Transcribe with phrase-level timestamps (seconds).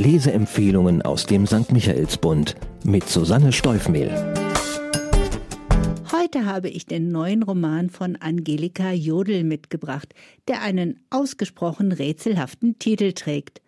[0.00, 1.72] Leseempfehlungen aus dem St.
[1.72, 4.10] Michaelsbund mit Susanne Steufmehl.
[6.10, 10.14] Heute habe ich den neuen Roman von Angelika Jodl mitgebracht,
[10.48, 13.60] der einen ausgesprochen rätselhaften Titel trägt.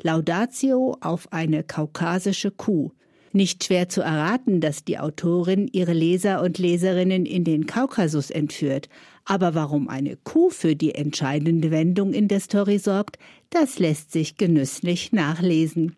[0.00, 2.92] Laudatio auf eine kaukasische Kuh.
[3.32, 8.90] Nicht schwer zu erraten, dass die Autorin ihre Leser und Leserinnen in den Kaukasus entführt.
[9.24, 13.18] Aber warum eine Kuh für die entscheidende Wendung in der Story sorgt,
[13.48, 15.96] das lässt sich genüsslich nachlesen.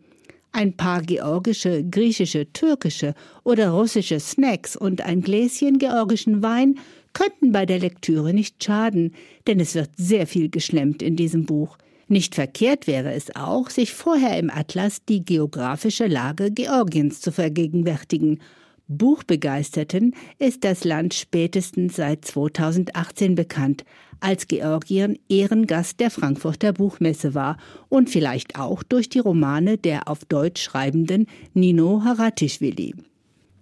[0.53, 6.79] Ein paar georgische, griechische, türkische oder russische Snacks und ein Gläschen georgischen Wein
[7.13, 9.15] könnten bei der Lektüre nicht schaden,
[9.49, 11.79] denn es wird sehr viel geschlemmt in diesem Buch.
[12.09, 18.41] Nicht verkehrt wäre es auch, sich vorher im Atlas die geografische Lage Georgiens zu vergegenwärtigen.
[18.87, 23.85] Buchbegeisterten ist das Land spätestens seit 2018 bekannt,
[24.21, 27.57] als Georgien Ehrengast der Frankfurter Buchmesse war
[27.89, 32.95] und vielleicht auch durch die Romane der auf Deutsch schreibenden Nino Haratischvili.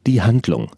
[0.07, 0.71] Die Handlung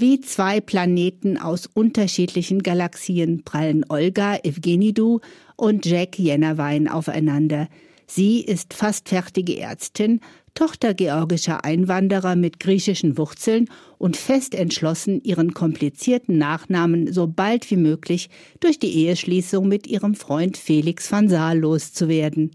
[0.00, 5.20] wie zwei Planeten aus unterschiedlichen Galaxien prallen Olga Evgenidou
[5.56, 7.68] und Jack Jennerwein aufeinander.
[8.06, 10.20] Sie ist fast fertige Ärztin,
[10.54, 17.76] Tochter georgischer Einwanderer mit griechischen Wurzeln und fest entschlossen, ihren komplizierten Nachnamen so bald wie
[17.76, 18.28] möglich
[18.60, 22.52] durch die Eheschließung mit ihrem Freund Felix van Saal loszuwerden.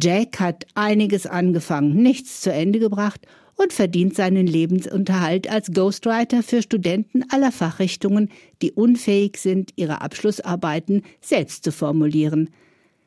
[0.00, 3.20] Jack hat einiges angefangen, nichts zu Ende gebracht
[3.62, 11.02] und verdient seinen Lebensunterhalt als Ghostwriter für Studenten aller Fachrichtungen, die unfähig sind, ihre Abschlussarbeiten
[11.20, 12.50] selbst zu formulieren.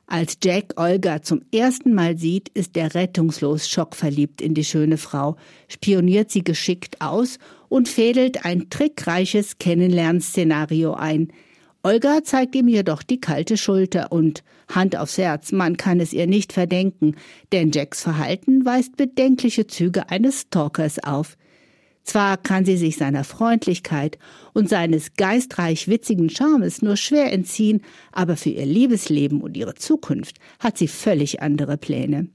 [0.08, 5.36] Als Jack Olga zum ersten Mal sieht, ist er rettungslos schockverliebt in die schöne Frau,
[5.68, 11.30] spioniert sie geschickt aus und fädelt ein trickreiches Kennenlernszenario ein–
[11.86, 16.26] Olga zeigt ihm jedoch die kalte Schulter und Hand aufs Herz, man kann es ihr
[16.26, 17.16] nicht verdenken,
[17.52, 21.38] denn Jacks Verhalten weist bedenkliche Züge eines Stalkers auf.
[22.02, 24.18] Zwar kann sie sich seiner Freundlichkeit
[24.56, 30.38] und seines geistreich witzigen Charmes nur schwer entziehen, aber für ihr Liebesleben und ihre Zukunft
[30.58, 32.30] hat sie völlig andere Pläne.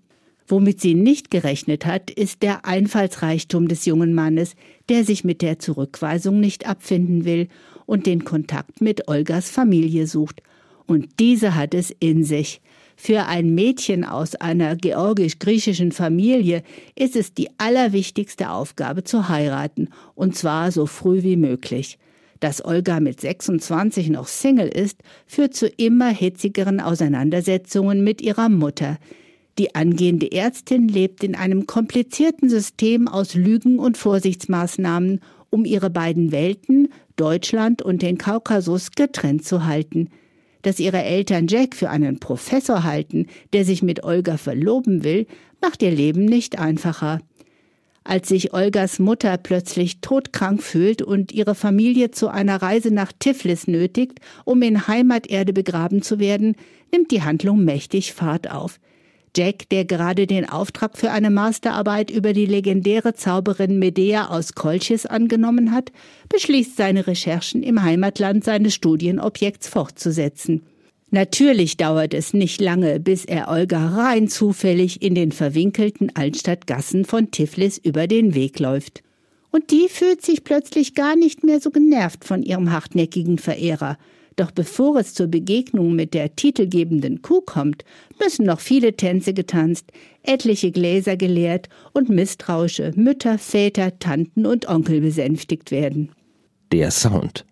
[0.46, 4.54] Womit sie nicht gerechnet hat, ist der Einfallsreichtum des jungen Mannes,
[4.88, 7.48] der sich mit der Zurückweisung nicht abfinden will
[7.90, 10.42] und den Kontakt mit Olgas Familie sucht.
[10.86, 12.60] Und diese hat es in sich.
[12.94, 16.62] Für ein Mädchen aus einer georgisch-griechischen Familie
[16.94, 21.98] ist es die allerwichtigste Aufgabe zu heiraten, und zwar so früh wie möglich.
[22.38, 28.98] Dass Olga mit 26 noch Single ist, führt zu immer hitzigeren Auseinandersetzungen mit ihrer Mutter.
[29.58, 36.30] Die angehende Ärztin lebt in einem komplizierten System aus Lügen und Vorsichtsmaßnahmen, um ihre beiden
[36.30, 36.88] Welten,
[37.20, 40.08] Deutschland und den Kaukasus getrennt zu halten.
[40.62, 45.26] Dass ihre Eltern Jack für einen Professor halten, der sich mit Olga verloben will,
[45.60, 47.20] macht ihr Leben nicht einfacher.
[48.04, 53.66] Als sich Olgas Mutter plötzlich todkrank fühlt und ihre Familie zu einer Reise nach Tiflis
[53.66, 56.56] nötigt, um in Heimaterde begraben zu werden,
[56.90, 58.80] nimmt die Handlung mächtig Fahrt auf.
[59.36, 65.06] Jack, der gerade den Auftrag für eine Masterarbeit über die legendäre Zauberin Medea aus Kolchis
[65.06, 65.92] angenommen hat,
[66.28, 70.62] beschließt seine Recherchen im Heimatland seines Studienobjekts fortzusetzen.
[71.12, 77.30] Natürlich dauert es nicht lange, bis er Olga rein zufällig in den verwinkelten Altstadtgassen von
[77.32, 79.02] Tiflis über den Weg läuft.
[79.50, 83.98] Und die fühlt sich plötzlich gar nicht mehr so genervt von ihrem hartnäckigen Verehrer.
[84.40, 87.84] Doch bevor es zur Begegnung mit der titelgebenden Kuh kommt,
[88.18, 89.92] müssen noch viele Tänze getanzt,
[90.22, 96.12] etliche Gläser geleert und misstrauische Mütter, Väter, Tanten und Onkel besänftigt werden.
[96.72, 97.44] Der Sound.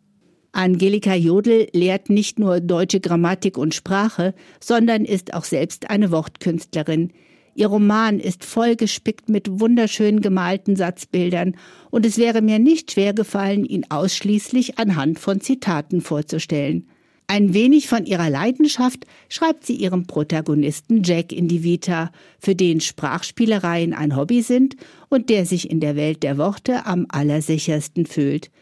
[0.53, 7.13] Angelika Jodl lehrt nicht nur deutsche Grammatik und Sprache, sondern ist auch selbst eine Wortkünstlerin.
[7.59, 11.57] Ihr Roman ist voll gespickt mit wunderschön gemalten Satzbildern,
[11.91, 16.87] und es wäre mir nicht schwer gefallen, ihn ausschließlich anhand von Zitaten vorzustellen.
[17.27, 22.81] Ein wenig von ihrer Leidenschaft schreibt sie ihrem Protagonisten Jack in die Vita, für den
[22.81, 24.77] Sprachspielereien ein Hobby sind
[25.09, 28.53] und der sich in der Welt der Worte am allersichersten fühlt.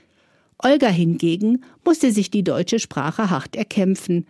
[0.56, 4.24] Olga hingegen musste sich die deutsche Sprache hart erkämpfen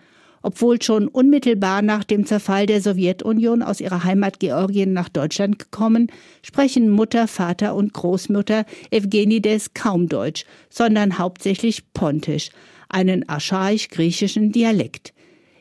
[0.47, 6.07] obwohl schon unmittelbar nach dem Zerfall der Sowjetunion aus ihrer Heimat Georgien nach Deutschland gekommen,
[6.41, 12.51] sprechen Mutter, Vater und Großmutter Evgenides kaum Deutsch, sondern hauptsächlich Pontisch,
[12.89, 15.13] einen archaisch-griechischen Dialekt.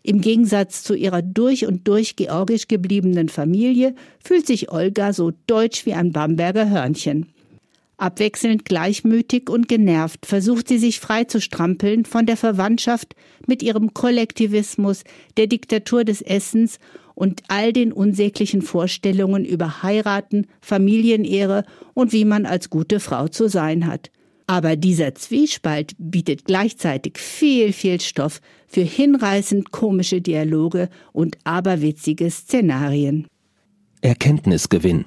[0.04, 5.88] Im Gegensatz zu ihrer durch und durch georgisch gebliebenen Familie fühlt sich Olga so deutsch
[5.88, 7.34] wie ein Bamberger Hörnchen.
[7.98, 13.16] Abwechselnd gleichmütig und genervt versucht sie sich frei zu strampeln von der Verwandtschaft
[13.48, 15.04] mit ihrem Kollektivismus,
[15.38, 16.80] der Diktatur des Essens
[17.14, 21.64] und all den unsäglichen Vorstellungen über Heiraten, Familienehre
[21.94, 24.12] und wie man als gute Frau zu sein hat.
[24.48, 33.26] Aber dieser Zwiespalt bietet gleichzeitig viel, viel Stoff für hinreißend komische Dialoge und aberwitzige Szenarien.
[34.02, 35.06] Erkenntnisgewinn.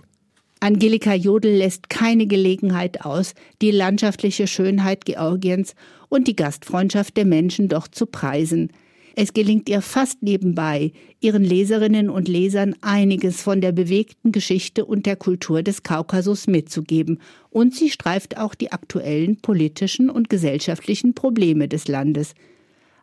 [0.61, 5.75] Angelika Jodl lässt keine Gelegenheit aus, die landschaftliche Schönheit Georgiens
[6.09, 8.73] und die Gastfreundschaft der Menschen dort zu preisen.
[9.15, 15.07] Es gelingt ihr fast nebenbei, ihren Leserinnen und Lesern einiges von der bewegten Geschichte und
[15.07, 17.19] der Kultur des Kaukasus mitzugeben,
[17.51, 22.35] und sie streift auch die aktuellen politischen und gesellschaftlichen Probleme des Landes.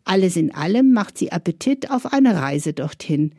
[0.05, 3.31] Alles in allem macht sie Appetit auf eine Reise dorthin.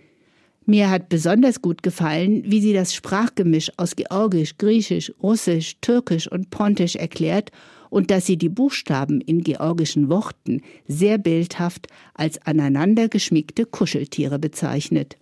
[0.66, 6.50] Mir hat besonders gut gefallen, wie sie das Sprachgemisch aus Georgisch, Griechisch, Russisch, Türkisch und
[6.50, 7.52] Pontisch erklärt
[7.88, 15.16] und dass sie die Buchstaben in georgischen Worten sehr bildhaft als aneinander geschmiegte Kuscheltiere bezeichnet.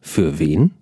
[0.00, 0.72] Für wen?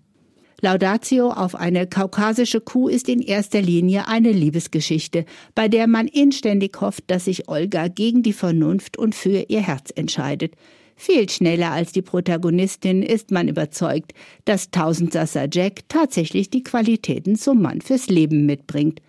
[0.60, 6.80] Laudatio auf eine kaukasische Kuh ist in erster Linie eine Liebesgeschichte, bei der man inständig
[6.80, 10.54] hofft, dass sich Olga gegen die Vernunft und für ihr Herz entscheidet.
[10.98, 14.12] Viel schneller als die Protagonistin ist man überzeugt,
[14.44, 19.00] dass Tausendsasser Jack tatsächlich die Qualitäten zum Mann fürs Leben mitbringt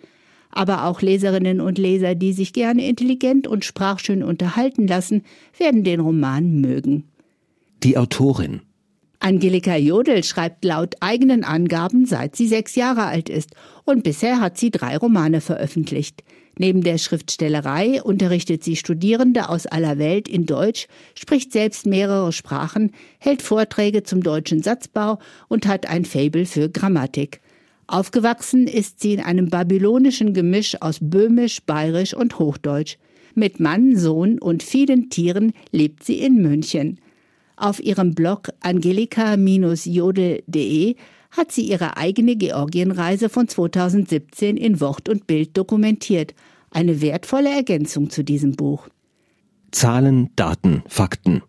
[0.52, 5.24] aber auch Leserinnen und Leser, die sich gerne intelligent und sprachschön unterhalten lassen,
[5.58, 7.06] werden den Roman mögen.
[7.84, 8.62] Die Autorin
[9.22, 13.52] Angelika Jodl schreibt laut eigenen Angaben, seit sie sechs Jahre alt ist,
[13.84, 16.24] und bisher hat sie drei Romane veröffentlicht.
[16.58, 22.92] Neben der Schriftstellerei unterrichtet sie Studierende aus aller Welt in Deutsch, spricht selbst mehrere Sprachen,
[23.20, 25.20] hält Vorträge zum deutschen Satzbau
[25.50, 27.42] und hat ein Fabel für Grammatik.
[27.88, 32.98] Aufgewachsen ist sie in einem babylonischen Gemisch aus Böhmisch, Bayerisch und Hochdeutsch.
[33.36, 37.00] Mit Mann, Sohn und vielen Tieren lebt sie in München.
[37.60, 40.96] Auf ihrem Blog angelika-jodel.de
[41.32, 46.34] hat sie ihre eigene Georgienreise von 2017 in Wort und Bild dokumentiert.
[46.72, 48.88] Eine wertvolle Ergänzung zu diesem Buch.
[49.72, 51.42] Zahlen, Daten, Fakten.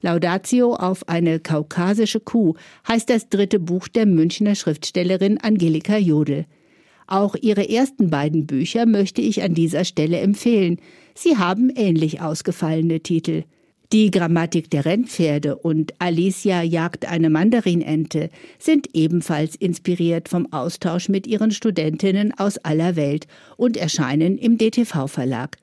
[0.00, 2.54] Laudatio auf eine kaukasische Kuh
[2.86, 6.46] heißt das dritte Buch der Münchner Schriftstellerin Angelika Jodl.
[7.08, 10.76] Auch ihre ersten beiden Bücher möchte ich an dieser Stelle empfehlen.
[11.16, 13.42] Sie haben ähnlich ausgefallene Titel.
[13.92, 21.26] Die Grammatik der Rennpferde und Alicia jagt eine Mandarinente sind ebenfalls inspiriert vom Austausch mit
[21.26, 23.26] ihren Studentinnen aus aller Welt
[23.56, 25.56] und erscheinen im DTV Verlag.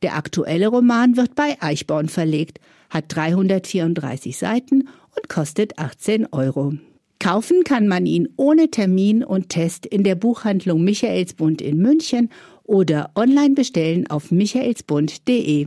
[0.00, 6.74] Der aktuelle Roman wird bei Eichborn verlegt hat 334 Seiten und kostet 18 Euro.
[7.18, 12.30] Kaufen kann man ihn ohne Termin und Test in der Buchhandlung Michaelsbund in München
[12.64, 15.66] oder online bestellen auf michaelsbund.de.